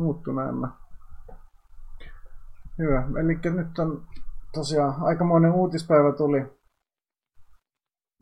[0.00, 0.76] muuttuneena.
[2.78, 3.08] Hyvä.
[3.20, 4.06] Eli nyt on
[4.52, 6.46] tosiaan aikamoinen uutispäivä tuli.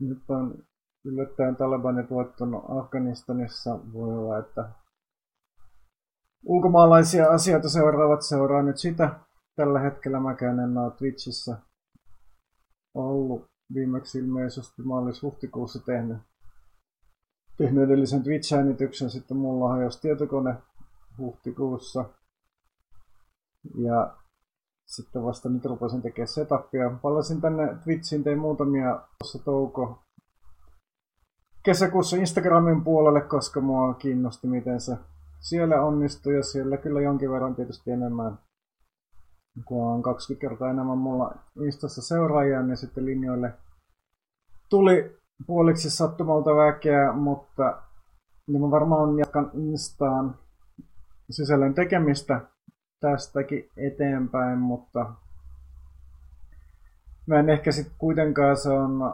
[0.01, 0.53] Nyt on
[1.05, 3.79] yllättäen Talibanit voittanut Afganistanissa.
[3.93, 4.69] Voi olla, että
[6.45, 9.19] ulkomaalaisia asioita seuraavat seuraa nyt sitä.
[9.55, 11.57] Tällä hetkellä mäkään en ole Twitchissä
[12.93, 16.17] ollut viimeksi ilmeisesti maalis-huhtikuussa tehnyt,
[17.57, 19.09] tehnyt edellisen Twitch-äänityksen.
[19.09, 20.55] Sitten mulla hajosi tietokone
[21.19, 22.05] huhtikuussa.
[23.75, 24.17] Ja
[24.87, 26.89] sitten vasta nyt rupesin tekemään setupia.
[27.01, 30.03] Palasin tänne Twitchiin, tein muutamia tuossa touko
[31.63, 34.97] kesäkuussa Instagramin puolelle, koska mua kiinnosti, miten se
[35.39, 36.35] siellä onnistui.
[36.35, 38.39] Ja siellä kyllä jonkin verran tietysti enemmän,
[39.65, 43.53] kun on 20 kertaa enemmän mulla Instassa seuraajia, niin sitten linjoille
[44.69, 47.81] tuli puoliksi sattumalta väkeä, mutta
[48.47, 50.35] niin mä varmaan jatkan Instaan
[51.29, 52.41] sisällön tekemistä
[52.99, 55.13] tästäkin eteenpäin, mutta
[57.27, 59.13] mä en ehkä sitten kuitenkaan se on,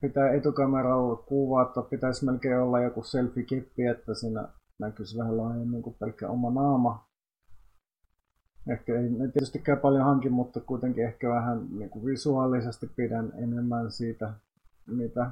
[0.00, 6.28] pitää etukameralla kuvata, pitäisi melkein olla joku selfie-kippi, että siinä näkyisi vähän laajemmin kuin pelkkä
[6.28, 7.06] oma naama.
[8.70, 13.90] Ehkä ei, ei tietystikään paljon hankin, mutta kuitenkin ehkä vähän niin kuin visuaalisesti pidän enemmän
[13.92, 14.32] siitä,
[14.86, 15.30] mitä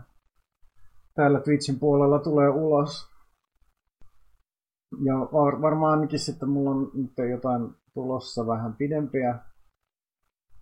[1.15, 3.18] täällä Twitchin puolella tulee ulos.
[5.05, 9.39] Ja var, varmaan ainakin sitten mulla on nyt jotain tulossa vähän pidempiä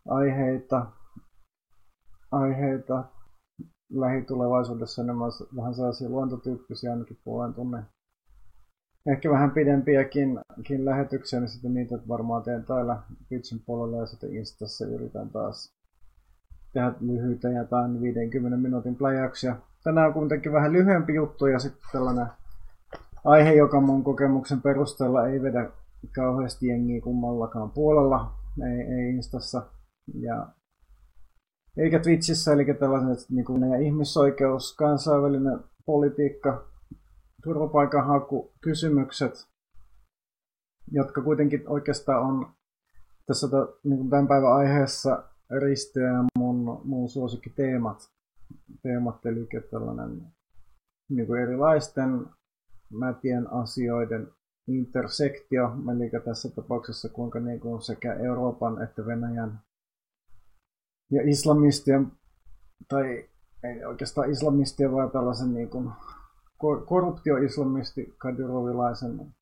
[0.09, 0.87] aiheita,
[2.33, 3.05] aiheita
[3.93, 7.83] lähitulevaisuudessa enemmän vähän sellaisia luontotyyppisiä ainakin puolen tunnin.
[9.07, 10.41] Ehkä vähän pidempiäkin
[10.85, 15.77] lähetyksiä, niin sitten niitä varmaan teen täällä Twitchin puolella ja sitten Instassa yritän taas
[16.73, 19.57] tehdä lyhyitä jotain 50 minuutin pläjäyksiä.
[19.85, 22.27] Tänään on kuitenkin vähän lyhyempi juttu ja sitten tällainen
[23.27, 25.71] aihe, joka mun kokemuksen perusteella ei vedä
[26.15, 29.63] kauheasti jengiä kummallakaan puolella, ei, ei Instassa
[30.15, 30.49] ja
[31.77, 36.65] eikä Twitchissä, eli tällaiset niin kuin ihmisoikeus, kansainvälinen politiikka,
[37.45, 39.49] turvapaikanhaku, kysymykset,
[40.93, 42.47] jotka kuitenkin oikeastaan on
[43.27, 43.47] tässä
[43.85, 45.23] niin kuin tämän päivän aiheessa
[45.61, 47.99] risteää mun, mun suosikkiteemat.
[48.83, 50.23] Teemat, eli tällainen
[51.09, 52.27] niin kuin erilaisten
[52.91, 54.29] mätien asioiden
[54.69, 59.61] intersektio, eli tässä tapauksessa kuinka niin kuin sekä Euroopan että Venäjän
[61.11, 62.13] ja islamistien,
[62.89, 63.29] tai
[63.65, 65.91] ei oikeastaan islamistien, vaan tällaisen niin kuin
[66.87, 69.35] korruptioislamisti Kadyrovilaisen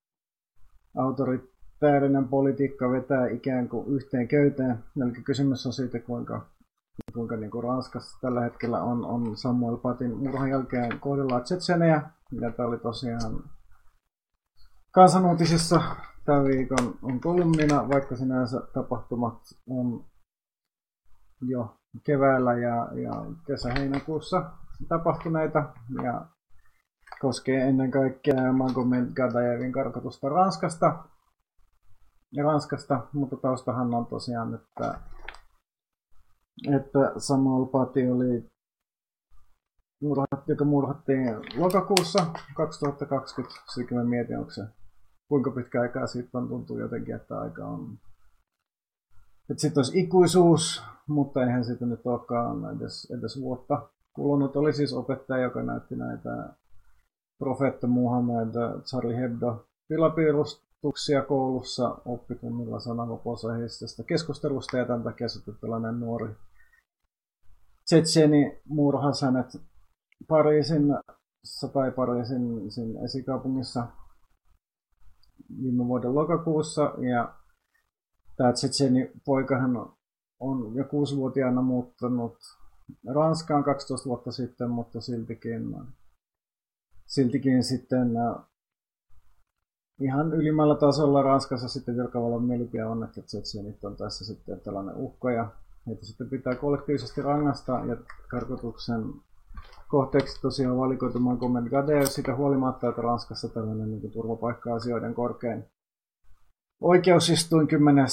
[0.97, 4.78] autoritäärinen politiikka vetää ikään kuin yhteen köyteen.
[4.97, 6.47] Eli kysymys on siitä, kuinka,
[7.15, 12.03] kuinka niin kuin Ranskassa tällä hetkellä on, on Samuel Patin murhan jälkeen kohdellaan Tsetsenejä.
[12.41, 13.44] Ja tämä oli tosiaan
[14.91, 15.81] kansanuutisissa
[16.25, 19.38] tämän viikon on kolumnina, vaikka sinänsä tapahtumat
[19.69, 20.05] on
[21.41, 24.50] jo keväällä ja, ja kesä-heinäkuussa
[24.88, 25.72] tapahtuneita
[26.03, 26.26] ja
[27.21, 31.05] koskee ennen kaikkea Magomed Gadajevin karkotusta Ranskasta.
[32.32, 35.00] Ja Ranskasta, mutta taustahan on tosiaan, että,
[36.75, 38.50] että Samuel Paty oli
[40.03, 41.26] murhat, joka murhattiin
[41.56, 42.26] lokakuussa
[42.56, 43.60] 2020.
[43.75, 44.62] Sitten mietin, onko se
[45.28, 47.98] kuinka pitkä aikaa siitä on, tuntuu jotenkin, että aika on...
[49.50, 54.56] Että sitten olisi ikuisuus, mutta eihän siitä nyt olekaan edes, edes vuotta kulunut.
[54.56, 56.48] Oli siis opettaja, joka näytti näitä
[57.38, 58.54] Profetta Muhammed
[58.84, 59.66] Charlie Hebdo
[60.84, 66.28] pilapiirustuksia koulussa oppitunnilla sananvapausaiheisesta keskustelusta ja tämän takia sitten tällainen nuori
[67.84, 69.47] Tsetseni murhasi hänet
[70.28, 70.83] Pariisin
[71.73, 73.87] tai Pariisin sin esikaupungissa
[75.62, 76.94] viime vuoden lokakuussa.
[77.12, 77.34] Ja
[78.37, 79.93] tämä Tsetseni poikahan
[80.41, 82.37] on jo kuusivuotiaana muuttanut
[83.15, 85.62] Ranskaan 12 vuotta sitten, mutta siltikin
[87.06, 88.53] siltikin sitten äh,
[90.00, 95.31] ihan ylimmällä tasolla Ranskassa sitten virkavallan mielipide on, että Tsetsenit on tässä sitten tällainen uhka
[95.32, 95.49] ja
[95.87, 97.96] heitä sitten pitää kollektiivisesti rangasta ja
[98.29, 99.05] karkotuksen
[99.88, 105.64] kohteeksi tosiaan valikoitu Montgomery Gade sitä huolimatta, että Ranskassa tällainen niin turvapaikka-asioiden korkein
[106.81, 108.06] oikeusistuin 10.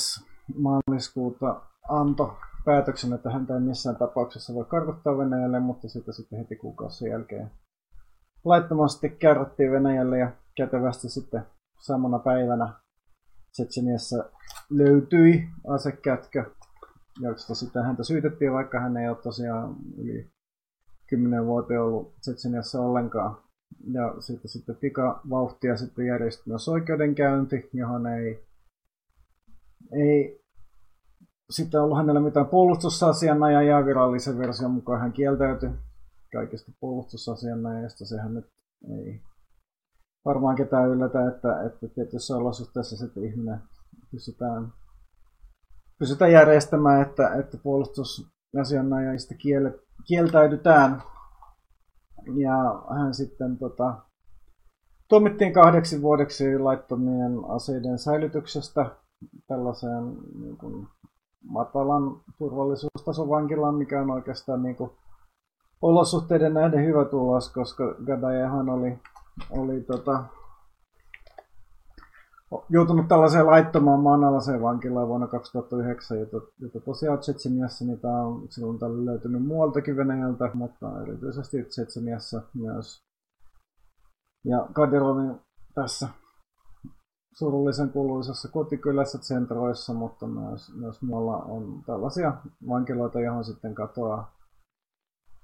[0.55, 2.31] maaliskuuta antoi
[2.65, 7.51] päätöksen, että häntä ei missään tapauksessa voi karkottaa Venäjälle, mutta sitten, sitten heti kuukausi jälkeen
[8.45, 11.45] laittomasti kärrättiin Venäjälle ja kätevästi sitten
[11.81, 12.73] samana päivänä
[13.51, 14.25] Tsetseniassa
[14.69, 16.45] löytyi asekätkö,
[17.19, 20.31] josta sitten häntä syytettiin, vaikka hän ei ole tosiaan yli
[21.07, 23.37] 10 vuotta ollut Tsetseniassa ollenkaan.
[23.93, 28.51] Ja sitten, sitten pikavauhtia sitten järjestyi myös oikeudenkäynti, johon ei
[29.91, 30.41] ei
[31.49, 35.69] sitten ollut hänellä mitään puolustusasianajajaa virallisen version mukaan hän kieltäytyi
[36.33, 38.05] kaikista puolustusasianajasta.
[38.05, 38.45] Sehän nyt
[38.99, 39.21] ei
[40.25, 43.59] varmaan ketään yllätä, että, että tietyissä olosuhteissa sitten ihminen
[44.11, 44.73] pystytään,
[45.99, 49.35] pystytään järjestämään, että, että puolustusasianajajista
[50.07, 51.03] kieltäydytään.
[52.35, 53.95] Ja hän sitten tota,
[55.07, 58.85] tuomittiin kahdeksi vuodeksi laittomien aseiden säilytyksestä
[59.47, 60.87] tällaiseen niin kuin,
[61.49, 64.91] matalan turvallisuustason vankilaan, mikä on oikeastaan niin kuin,
[65.81, 68.99] olosuhteiden nähden hyvä tulos, koska Gadajehan oli,
[69.49, 70.23] oli tota,
[72.69, 79.05] joutunut tällaiseen laittomaan maanalaiseen vankilaan vuonna 2009, jota, jota tosiaan Tsetseniassa niitä on silloin tällä
[79.05, 83.03] löytynyt muualtakin Venäjältä, mutta erityisesti Tsetseniassa myös.
[84.45, 85.39] Ja Kadirovin
[85.75, 86.09] tässä
[87.37, 92.33] surullisen kuuluisessa kotikylässä Centroissa, mutta myös, myös muualla on tällaisia
[92.67, 94.40] vankiloita, johon sitten katoaa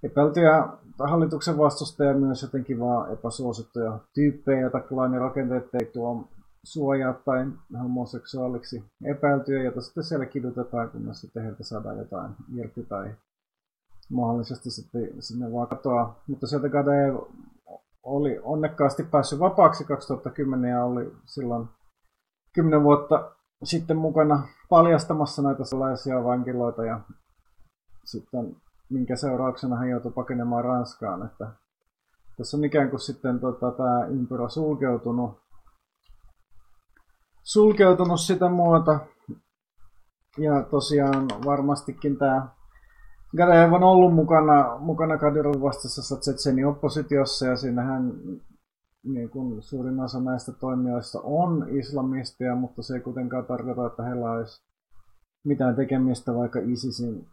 [0.03, 0.67] epäiltyjä
[0.99, 4.83] hallituksen vastustajia myös jotenkin vaan epäsuosittuja tyyppejä, joita
[5.19, 6.27] rakenteet ei tuo
[6.63, 7.47] suojaa tai
[7.81, 13.15] homoseksuaaliksi epäiltyjä, jota sitten siellä kidutetaan, kunnes sitten heiltä saadaan jotain irti tai
[14.11, 16.23] mahdollisesti sitten sinne vaan katoaa.
[16.27, 17.15] Mutta sieltä Gadeev
[18.03, 21.67] oli onnekkaasti päässyt vapaaksi 2010 ja oli silloin
[22.53, 23.31] 10 vuotta
[23.63, 26.99] sitten mukana paljastamassa näitä sellaisia vankiloita ja
[28.05, 28.55] sitten
[28.89, 31.25] minkä seurauksena hän joutui pakenemaan Ranskaan.
[31.25, 31.51] Että
[32.37, 35.39] tässä on ikään kuin sitten tota, tämä ympyrä sulkeutunut,
[37.43, 38.99] sulkeutunut sitä muuta.
[40.37, 42.47] Ja tosiaan varmastikin tämä
[43.37, 48.13] Gadeev on ollut mukana, mukana Kadirovin vastaisessa Tsetsenin oppositiossa ja siinähän
[49.03, 54.31] niin kuin suurin osa näistä toimijoista on islamistia, mutta se ei kuitenkaan tarkoita, että heillä
[54.31, 54.63] olisi
[55.43, 57.27] mitään tekemistä vaikka ISISin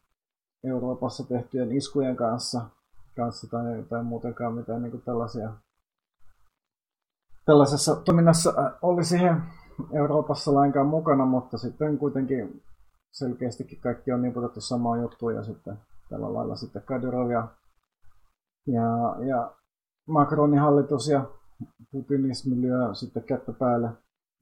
[0.64, 2.66] Euroopassa tehtyjen iskujen kanssa,
[3.16, 5.52] kanssa tai, tai muutenkaan mitään niin tällaisia
[7.44, 9.34] tällaisessa toiminnassa äh, olisi he
[9.92, 12.62] Euroopassa lainkaan mukana, mutta sitten kuitenkin
[13.12, 15.78] selkeästikin kaikki on niputettu samaan juttuun ja sitten
[16.10, 17.48] tällä lailla sitten Kadyrov ja,
[18.66, 19.52] ja, ja
[20.06, 21.24] Macronin hallitus ja
[21.92, 23.88] Putinismi lyö sitten kättä päälle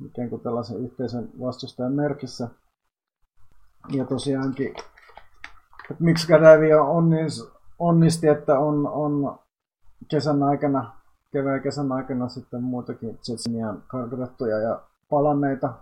[0.05, 2.49] ikään kuin tällaisen yhteisen vastustajan merkissä.
[3.89, 4.75] Ja tosiaankin,
[5.99, 9.39] miksi Gadavia onnis, onnisti, että on, on
[10.09, 10.93] kesän aikana,
[11.33, 14.81] kevään kesän aikana sitten muutakin Tsetsenian karkotettuja ja
[15.11, 15.75] palanneita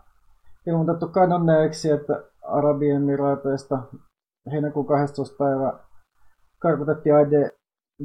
[0.66, 3.82] ilmoitettu kadonneeksi, että Arabien Emiraateista
[4.52, 5.36] heinäkuun 12.
[5.38, 5.72] päivä
[6.58, 7.50] karkotettiin Aide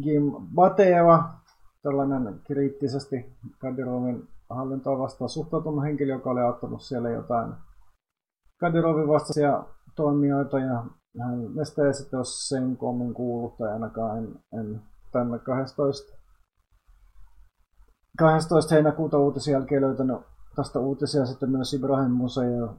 [0.03, 1.29] Gim Bateva,
[1.83, 7.53] tällainen kriittisesti Kadirovin hallintoa vastaan suhtautunut henkilö, joka oli auttanut siellä jotain
[8.59, 9.63] Kadirovin vastaisia
[9.95, 10.83] toimijoita ja
[11.19, 14.81] hän meistä ei sitten ole sen kommin kuullut tai ainakaan en, en
[15.11, 16.17] tänne 12.
[18.17, 18.75] 12.
[18.75, 20.17] heinäkuuta uutisen jälkeen löytänyt
[20.55, 22.77] tästä uutisia sitten myös Ibrahim Museo.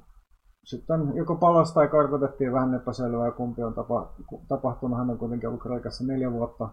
[0.65, 4.15] Sitten joko palasi tai karkotettiin vähän epäselvää, kumpi on tapa,
[4.49, 4.99] tapahtunut.
[4.99, 6.69] Hän on kuitenkin ollut Kreikassa neljä vuotta.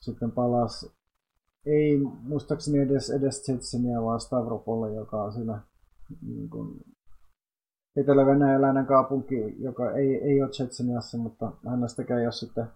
[0.00, 0.92] Sitten palasi
[1.66, 5.60] ei muistaakseni edes, edes Tsetsenia, vaan Stavropol, joka on siinä
[6.22, 6.80] niin kuin,
[7.96, 12.66] etelä-venäjäläinen kaupunki, joka ei, ei ole Tsetseniassa, mutta hänestäkään ei ole sitten,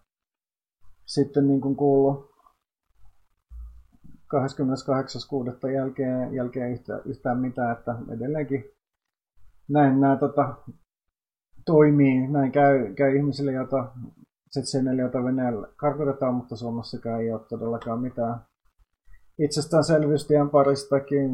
[1.06, 2.36] sitten niin kuin kuullut
[4.34, 5.70] 28.6.
[5.70, 8.64] jälkeen, jälkeen yhtä, yhtään mitään, että edelleenkin
[9.68, 10.54] näin nämä tota,
[11.64, 13.92] toimii, näin käy, käy ihmisille, joita
[14.50, 18.40] Tsetsenille, joita Venäjällä karkotetaan, mutta Suomessakaan ei ole todellakaan mitään
[19.38, 21.30] itsestäänselvyystien paristakin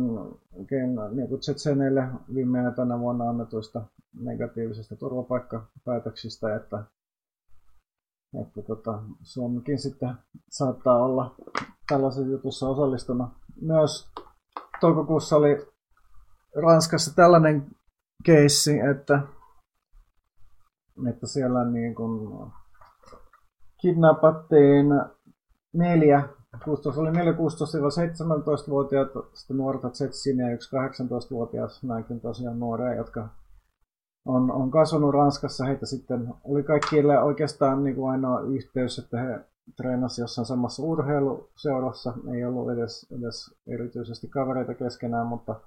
[1.11, 3.83] niin kuin Tsetseneille viime tänä vuonna annetuista
[4.21, 6.85] negatiivisista turvapaikkapäätöksistä, että,
[8.43, 10.15] että tota, Suomikin sitten
[10.51, 11.35] saattaa olla
[11.89, 13.31] tällaisessa jutussa osallistuna.
[13.61, 14.13] Myös
[14.81, 15.67] toukokuussa oli
[16.63, 17.67] Ranskassa tällainen
[18.25, 19.23] keissi, että,
[21.09, 22.51] että siellä niin kuin
[23.81, 24.87] kidnappattiin
[25.73, 26.29] neljä
[26.65, 33.29] 16 oli 4-16-17-vuotiaat, sitten nuorta Zetsin ja yksi 18-vuotias, näinkin tosiaan nuoria, jotka
[34.25, 35.65] on, on kasvanut Ranskassa.
[35.65, 39.41] Heitä sitten oli kaikille oikeastaan niin kuin ainoa yhteys, että he
[39.77, 42.15] treenasivat jossain samassa urheiluseurassa.
[42.35, 45.61] Ei ollut edes, edes erityisesti kavereita keskenään, mutta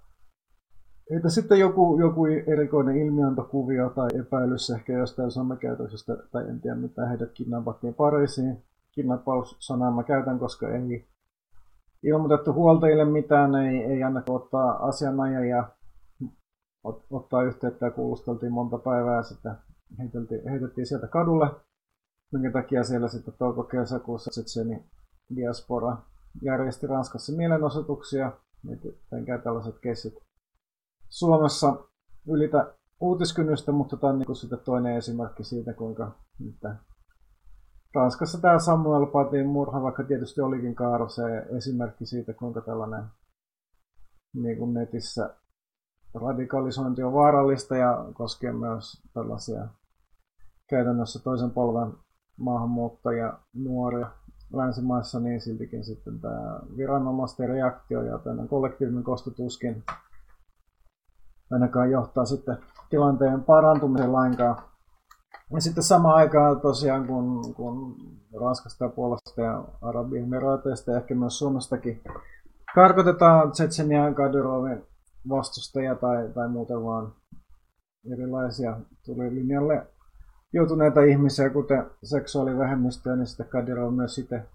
[1.12, 7.08] Heitä sitten joku, joku erikoinen ilmiantokuvio tai epäilys ehkä jostain somekäytöksestä, tai en tiedä mitä
[7.08, 8.63] heidät kidnappattiin Pariisiin
[8.96, 11.08] kidnappaussanaa mä käytän, koska ei
[12.04, 15.70] ilmoitettu huoltajille mitään, ei, ei annettu ottaa asianajajia
[16.84, 19.56] ot, ottaa yhteyttä ja kuulusteltiin monta päivää ja sitten
[20.00, 21.48] heitettiin, heitettiin sieltä kadulle,
[22.32, 24.84] minkä takia siellä sitten touko-kesäkuussa Tsetseni
[25.36, 25.98] diaspora
[26.42, 28.32] järjesti Ranskassa mielenosoituksia,
[28.64, 30.14] mitenkään tällaiset keissit
[31.10, 31.75] Suomessa.
[32.28, 36.12] Ylitä uutiskynnystä, mutta tämä on niin sitten toinen esimerkki siitä, kuinka
[36.50, 36.75] että
[37.96, 43.04] Ranskassa tämä Samuel Patin murha, vaikka tietysti olikin Kaaro se esimerkki siitä, kuinka tällainen
[44.34, 45.36] niin kuin netissä
[46.14, 49.68] radikalisointi on vaarallista ja koskee myös tällaisia
[50.70, 51.94] käytännössä toisen polven
[52.38, 54.08] maahanmuuttajia, nuoria
[54.54, 59.84] länsimaissa, niin siltikin sitten tämä viranomaisten reaktio ja tämän kollektiivinen kostotuskin
[61.52, 62.58] ainakaan johtaa sitten
[62.90, 64.75] tilanteen parantumiseen lainkaan.
[65.54, 67.96] Ja sitten samaan aikaan tosiaan, kun, kun
[68.42, 72.02] Ranskasta Puolasta ja Arabiemiraateista ja ehkä myös Suomestakin
[72.75, 74.84] karkotetaan Tsetsenian Kadyrovin
[75.30, 77.14] vastustajia tai, tai muuten vaan
[78.14, 79.88] erilaisia tuli linjalle
[80.54, 84.48] joutuneita ihmisiä, kuten seksuaalivähemmistöjä, niin sitten Kadyrov myös sitten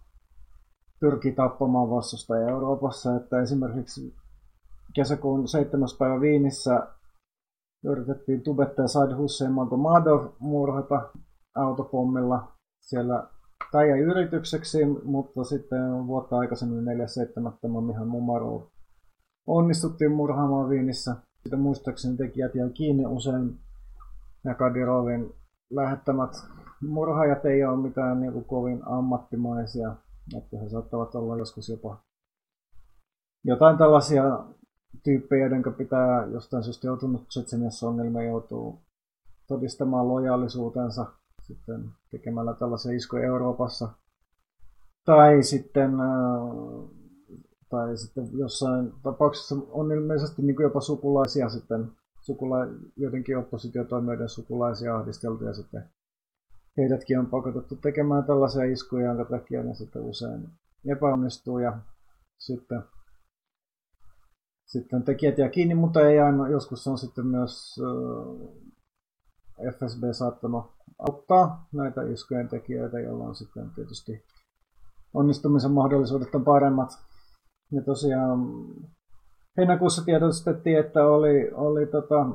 [1.01, 3.17] pyrkii tappamaan vastustajia Euroopassa.
[3.17, 4.15] Että esimerkiksi
[4.95, 5.89] kesäkuun 7.
[5.99, 6.87] päivä Viinissä
[7.85, 11.09] yritettiin tubettaja Said Hussein Magomedov murhata
[11.57, 12.53] autopommilla.
[12.81, 13.29] Siellä
[13.73, 17.81] tai jäi yritykseksi, mutta sitten vuotta aikaisemmin 4.7.
[17.87, 18.63] Mihan Mumarov
[19.47, 21.17] onnistuttiin murhaamaan Viinissä.
[21.43, 23.59] Sitten muistaakseni tekijät jäi kiinni usein
[24.45, 25.35] ja Kadirovin
[25.71, 26.33] lähettämät
[26.89, 29.97] murhaajat ei ole mitään niin kuin kovin ammattimaisia,
[30.37, 31.97] että he saattavat olla joskus jopa
[33.45, 34.23] jotain tällaisia
[35.03, 38.79] tyyppejä, joiden pitää jostain syystä joutunut Tsetseniassa ongelmia joutuu
[39.49, 41.07] todistamaan lojaalisuutensa
[41.43, 43.89] sitten tekemällä tällaisia iskuja Euroopassa.
[45.05, 46.91] Tai sitten, äh,
[47.69, 52.57] tai sitten jossain tapauksessa on ilmeisesti niin jopa sukulaisia sitten, sukula,
[52.97, 55.85] jotenkin oppositiotoimijoiden sukulaisia ahdisteltu ja sitten
[56.77, 60.49] heidätkin on pakotettu tekemään tällaisia iskuja, jonka takia ne sitten usein
[60.89, 61.79] epäonnistuu ja
[62.39, 62.83] sitten
[64.73, 66.49] sitten tekijät jää kiinni, mutta ei aina.
[66.49, 67.81] Joskus on sitten myös
[69.73, 70.65] FSB saattanut
[70.99, 74.25] auttaa näitä iskujen tekijöitä, jolloin sitten tietysti
[75.15, 76.89] onnistumisen mahdollisuudet on paremmat.
[77.73, 78.39] Ja tosiaan
[79.57, 82.27] heinäkuussa tiedostettiin, että oli, oli tota,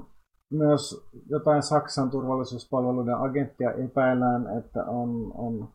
[0.51, 5.69] myös jotain Saksan turvallisuuspalveluiden agenttia epäillään, että on, on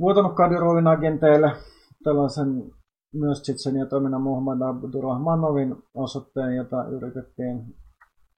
[0.00, 1.52] vuotanut Kadyrovin agenteille
[2.04, 2.77] tällaisen
[3.14, 7.76] myös Tsitsenia toiminnan Muhammad Abdurrahmanovin osoitteen, jota yritettiin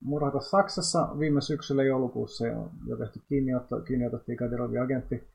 [0.03, 5.29] murhata Saksassa viime syksyllä joulukuussa jo, jo tehty kiinniotto, kiinniotettiin Kadirovin agentti.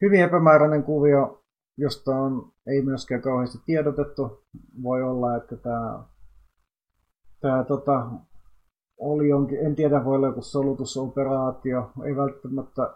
[0.00, 1.42] Hyvin epämääräinen kuvio,
[1.76, 4.44] josta on, ei myöskään kauheasti tiedotettu.
[4.82, 6.04] Voi olla, että tämä,
[7.40, 8.10] tämä tota,
[8.98, 12.94] oli jonkin, en tiedä, voi olla joku solutusoperaatio, ei välttämättä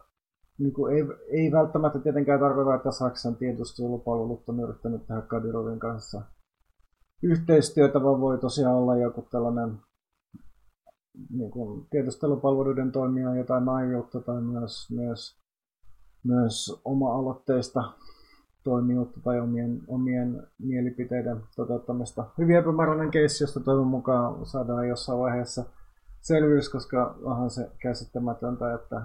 [0.58, 6.22] niin kuin ei, ei välttämättä tietenkään tarkoita, että Saksan tiedustelupalvelut on yrittänyt tehdä Kadirovin kanssa
[7.22, 9.78] yhteistyötä, vaan voi tosiaan olla joku tällainen
[11.30, 15.36] niin kuin tiedustelupalveluiden toimia jotain naiviutta tai myös, myös,
[16.24, 17.92] myös oma-aloitteista
[18.64, 22.24] toimijuutta tai omien, omien mielipiteiden toteuttamista.
[22.38, 25.64] Hyvin epämääräinen keissi, josta toivon mukaan saadaan jossain vaiheessa
[26.20, 29.02] selvyys, koska onhan se käsittämätöntä, että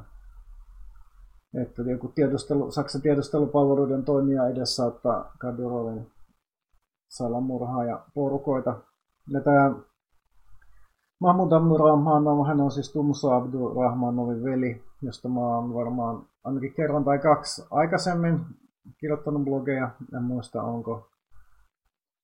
[1.53, 6.07] että joku tiedustelu, Saksan tiedustelupalveluiden toimija edessä ottaa Kadyrovin
[7.09, 8.77] salamurhaa ja porukoita.
[9.29, 9.75] Ja tämä
[11.21, 17.19] Mahmoud Abdurrahmanov, hän on siis Tumso Abdurrahmanovin veli, josta mä oon varmaan ainakin kerran tai
[17.19, 18.39] kaksi aikaisemmin
[18.97, 19.89] kirjoittanut blogeja.
[20.17, 21.09] En muista, onko,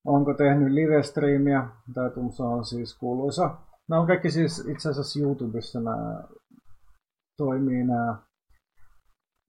[0.04, 1.68] onko tehnyt live-striimiä.
[1.94, 3.56] Tämä Tumso on siis kuuluisa.
[3.88, 6.22] Nämä on kaikki siis itse asiassa YouTubessa nämä
[7.36, 8.16] toimii nämä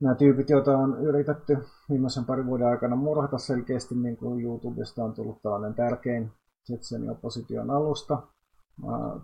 [0.02, 1.58] nämä tyypit, joita on yritetty
[1.90, 6.32] viimeisen parin vuoden aikana murhata selkeästi, niin kuin YouTubesta on tullut tällainen tärkein
[6.70, 8.22] Jetsenin opposition alusta.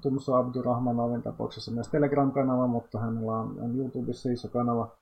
[0.01, 4.97] Tumso Abdurrahmanovin tapauksessa myös Telegram-kanava, mutta hänellä on, YouTubessa iso kanava.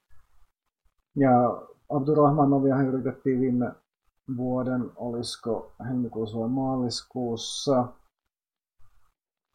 [1.15, 3.71] Ja Abdurrahmanovia yritettiin viime
[4.37, 7.87] vuoden, olisiko helmikuussa vai maaliskuussa.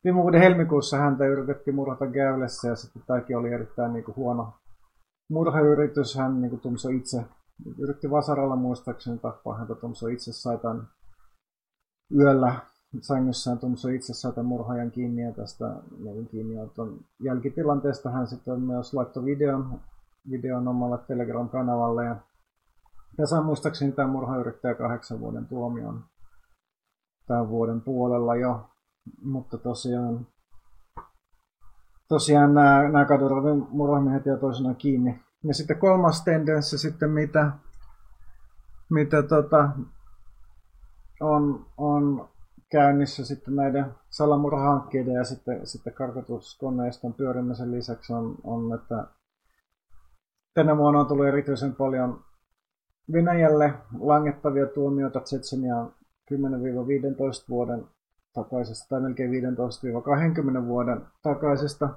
[0.04, 4.52] Viime vuoden helmikuussa häntä yritettiin murhata Gäylessä ja sitten tämäkin oli erittäin niin kuin huono
[5.28, 7.25] murhayritys hän niin Tumso itse
[7.78, 9.75] yritti Vasaralla muistaakseni tappaa häntä.
[9.75, 10.88] Tumso itse sai tämän
[12.14, 12.54] yöllä
[13.00, 18.95] sängyssään Tumso itse sai tämän murhaajan kiinni ja tästä niin kiinnioton jälkitilanteesta hän sitten myös
[18.95, 19.80] laittoi videon,
[20.30, 22.16] videon omalle Telegram-kanavalle ja
[23.16, 26.04] tässä muistaakseni tämä murhayrittäjä kahdeksan vuoden tuomion
[27.26, 28.71] tämän vuoden puolella jo,
[29.23, 30.26] mutta tosiaan
[32.08, 35.20] tosiaan nämä, nämä kadurvin murhamiehet ja toisenaan kiinni.
[35.44, 37.50] Ja sitten kolmas tendenssi sitten, mitä,
[38.90, 39.70] mitä tota,
[41.20, 42.28] on, on
[42.70, 49.06] käynnissä sitten näiden salamurhahankkeiden ja sitten, sitten karkotuskoneiston pyörimisen lisäksi on, on, että
[50.54, 52.25] tänä vuonna on tullut erityisen paljon
[53.12, 55.92] Venäjälle langettavia tuomioita Tsetseniaan
[56.32, 56.36] 10-15
[57.48, 57.84] vuoden
[58.36, 59.30] takaisesta tai melkein
[60.62, 61.88] 15-20 vuoden takaisesta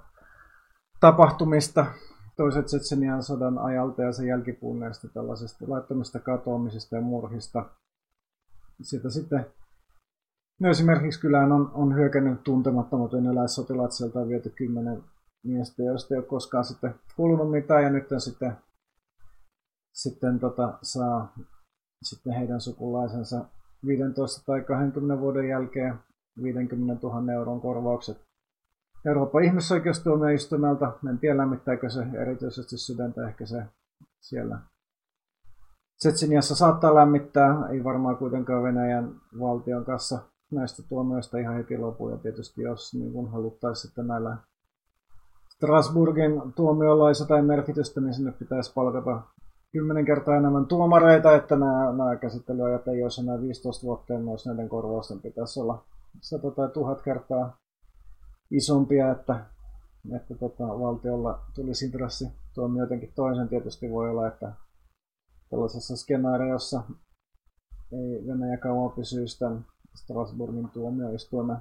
[1.00, 1.86] tapahtumista.
[2.38, 7.66] Toiset Tsetsenian sodan ajalta ja sen jälkipunneista tällaisesta laittomista katoamisista ja murhista.
[8.82, 9.46] Sitä sitten
[10.60, 15.04] No esimerkiksi kylään on, on hyökännyt tuntemattomat venäläissotilaat, sieltä on viety kymmenen
[15.44, 18.58] miestä, joista ei ole koskaan sitten kuulunut mitään, ja nyt sitten,
[19.94, 21.34] sitten tota, saa
[22.04, 23.46] sitten heidän sukulaisensa
[23.86, 26.00] 15 tai 20 vuoden jälkeen
[26.44, 28.18] 50 000 euron korvaukset
[29.06, 30.92] Euroopan ihmisoikeustuomioistuimelta.
[31.10, 33.64] En tiedä lämmittääkö se erityisesti sydäntä, ehkä se
[34.20, 34.60] siellä
[36.00, 40.20] Tsetsiniassa saattaa lämmittää, ei varmaan kuitenkaan Venäjän valtion kanssa
[40.52, 42.10] näistä tuomioista ihan heti lopu.
[42.10, 44.38] Ja tietysti jos niin kun haluttaisiin sitten näillä
[45.56, 49.22] Strasburgin tuomioilla olisi jotain merkitystä, niin sinne pitäisi palkata
[49.72, 54.70] kymmenen kertaa enemmän tuomareita, että nämä, nämä käsittelyajat ei olisi enää 15 vuotta, myös näiden
[54.70, 55.84] korvausten pitäisi olla
[56.22, 57.58] 100 tai 1000 kertaa
[58.52, 59.46] isompia, että,
[60.16, 63.50] että tota, valtiolla tulisi intressi tuomio jotenkin toisen.
[63.50, 64.54] Tietysti voi olla, että
[65.50, 66.84] tällaisessa skenaariossa
[67.92, 71.58] ei Venäjä kauan pysyisi tämän Strasbourgin tuomioistuimen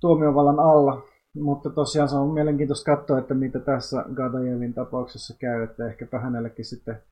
[0.00, 1.02] tuomiovallan alla.
[1.34, 6.64] Mutta tosiaan se on mielenkiintoista katsoa, että mitä tässä Gadajevin tapauksessa käy, että ehkäpä hänellekin
[6.64, 7.02] sitten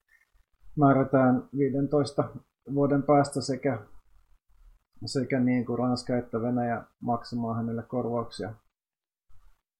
[0.76, 2.24] määrätään 15
[2.74, 3.78] vuoden päästä sekä,
[5.04, 8.54] sekä niin kuin Ranska että Venäjä maksamaan hänelle korvauksia.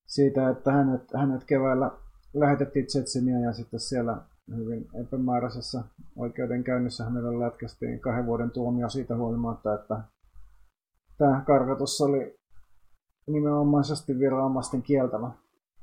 [0.06, 1.90] Siitä, että hänet, hänet keväällä
[2.34, 4.16] lähetettiin Tsetseniä ja sitten siellä
[4.56, 5.82] hyvin epämääräisessä
[6.16, 10.00] oikeudenkäynnissä hänelle lätkästiin kahden vuoden tuomio siitä huolimatta, että
[11.18, 12.38] tämä karkotus oli
[13.26, 15.30] nimenomaisesti viranomaisten kieltämä.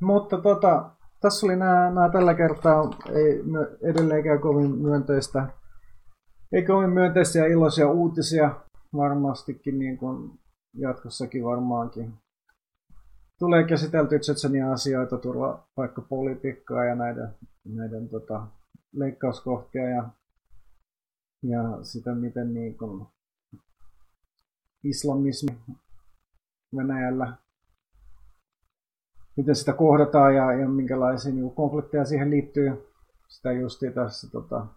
[0.01, 0.89] Mutta tota,
[1.21, 2.89] tässä oli nämä, nämä tällä kertaa.
[3.13, 3.43] Ei
[3.81, 5.47] edelleenkään kovin myönteistä,
[6.51, 8.55] ei kovin myönteisiä iloisia uutisia
[8.95, 10.39] varmastikin niin kuin
[10.73, 12.13] jatkossakin varmaankin.
[13.39, 17.29] Tulee käsitelty Tsetsenia asioita, turvapaikkapolitiikkaa ja näiden,
[17.65, 18.47] näiden tota,
[18.93, 20.09] leikkauskohtia ja,
[21.43, 23.07] ja sitä, miten niin kuin
[24.83, 25.57] islamismi
[26.75, 27.37] Venäjällä,
[29.37, 32.93] miten sitä kohdataan ja, ja minkälaisia niin konflikteja siihen liittyy.
[33.27, 34.67] Sitä justi tässä tota,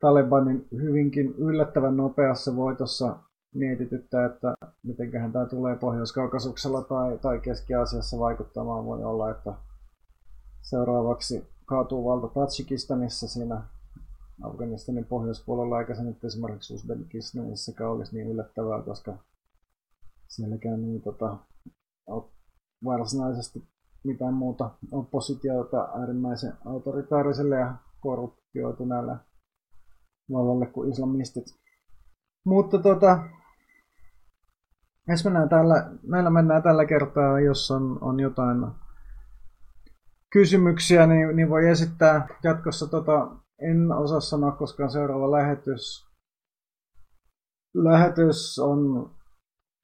[0.00, 3.16] Talebanin hyvinkin yllättävän nopeassa voitossa
[3.54, 8.84] mietityttää, että mitenköhän tämä tulee Pohjois-Kaukasuksella tai, tai Keski-Aasiassa vaikuttamaan.
[8.84, 9.54] Voi olla, että
[10.62, 13.62] seuraavaksi kaatuu valta Tatsikistanissa siinä
[14.42, 19.18] Afganistanin pohjoispuolella, eikä se nyt esimerkiksi Uzbekistanissakaan olisi niin yllättävää, koska
[20.28, 21.36] sielläkään niin tota,
[22.84, 23.68] varsinaisesti
[24.04, 29.16] mitään muuta oppositiota äärimmäisen autoritaariselle ja korruptioituneelle
[30.32, 31.44] vallalle kuin islamistit.
[32.44, 33.22] Mutta tota,
[35.24, 38.66] mennään tällä, meillä mennään tällä kertaa, jos on, on jotain
[40.32, 42.86] kysymyksiä, niin, niin voi esittää jatkossa.
[42.86, 46.06] Tota, en osaa sanoa, koska seuraava lähetys,
[47.74, 49.10] lähetys on,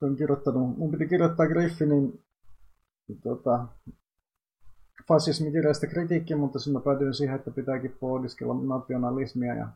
[0.02, 2.24] on kirjoittanut, mun piti kirjoittaa Griffinin
[3.22, 3.66] tota,
[5.09, 9.68] fasismikirjasta kritiikki, mutta sitten mä päätyin siihen, että pitääkin pohdiskella nationalismia ja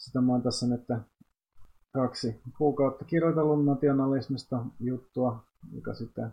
[0.00, 0.84] sitä mä oon tässä nyt
[1.92, 6.32] kaksi kuukautta kirjoitellut nationalismista juttua, joka sitten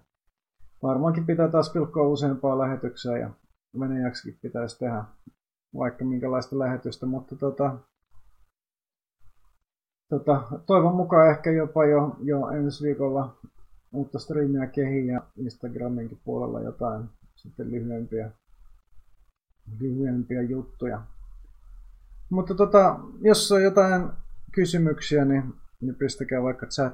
[0.84, 3.30] varmaankin pitää taas pilkkoa useampaa lähetyksiä ja
[3.80, 5.04] venäjäksikin pitäisi tehdä
[5.78, 7.78] vaikka minkälaista lähetystä, mutta tota,
[10.10, 13.38] tota, toivon mukaan ehkä jopa jo, jo ensi viikolla
[13.94, 18.32] uutta striimiä kehiin ja Instagraminkin puolella jotain sitten lyhyempiä,
[19.80, 21.02] lyhyempiä juttuja.
[22.30, 24.10] Mutta tota, jos on jotain
[24.52, 26.86] kysymyksiä, niin, niin pistäkää vaikka chat